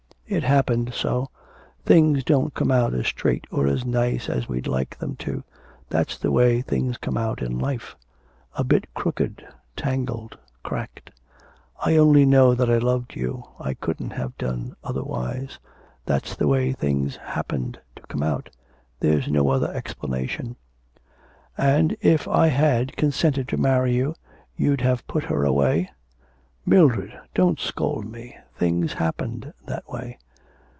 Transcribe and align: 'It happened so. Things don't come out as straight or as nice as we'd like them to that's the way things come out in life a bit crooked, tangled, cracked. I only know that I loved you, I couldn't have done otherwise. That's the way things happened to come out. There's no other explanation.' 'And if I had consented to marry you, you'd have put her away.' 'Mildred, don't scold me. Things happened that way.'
'It 0.33 0.43
happened 0.43 0.93
so. 0.93 1.27
Things 1.83 2.23
don't 2.23 2.53
come 2.53 2.71
out 2.71 2.93
as 2.93 3.05
straight 3.07 3.45
or 3.51 3.67
as 3.67 3.83
nice 3.83 4.29
as 4.29 4.47
we'd 4.47 4.65
like 4.65 4.97
them 4.97 5.17
to 5.17 5.43
that's 5.89 6.17
the 6.17 6.31
way 6.31 6.61
things 6.61 6.95
come 6.97 7.17
out 7.17 7.41
in 7.41 7.59
life 7.59 7.97
a 8.53 8.63
bit 8.63 8.87
crooked, 8.93 9.45
tangled, 9.75 10.37
cracked. 10.63 11.11
I 11.85 11.97
only 11.97 12.25
know 12.25 12.55
that 12.55 12.69
I 12.71 12.77
loved 12.77 13.13
you, 13.13 13.43
I 13.59 13.73
couldn't 13.73 14.11
have 14.11 14.37
done 14.37 14.73
otherwise. 14.85 15.59
That's 16.05 16.33
the 16.33 16.47
way 16.47 16.71
things 16.71 17.17
happened 17.17 17.77
to 17.97 18.01
come 18.03 18.23
out. 18.23 18.49
There's 19.01 19.27
no 19.27 19.49
other 19.49 19.73
explanation.' 19.73 20.55
'And 21.57 21.97
if 21.99 22.25
I 22.29 22.47
had 22.47 22.95
consented 22.95 23.49
to 23.49 23.57
marry 23.57 23.93
you, 23.95 24.15
you'd 24.55 24.79
have 24.79 25.05
put 25.07 25.25
her 25.25 25.43
away.' 25.43 25.89
'Mildred, 26.65 27.11
don't 27.33 27.59
scold 27.59 28.05
me. 28.09 28.37
Things 28.55 28.93
happened 28.93 29.51
that 29.65 29.89
way.' 29.89 30.19